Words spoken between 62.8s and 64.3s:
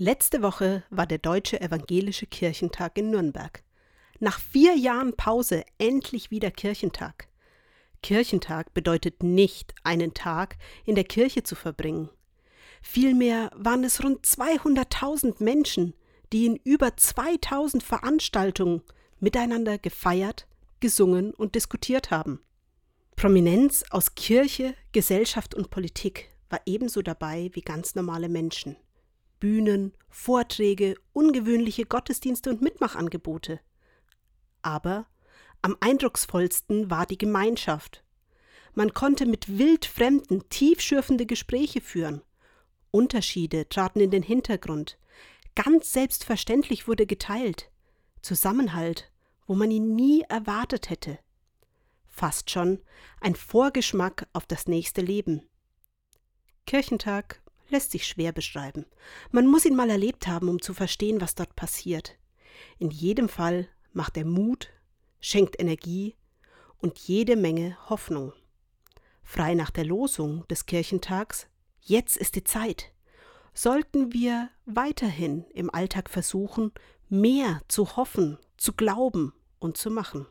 jedem Fall macht er